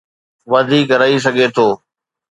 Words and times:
وڌيڪ 0.51 0.87
رهي 0.99 1.17
سگهي 1.25 1.47
ٿو. 1.55 1.67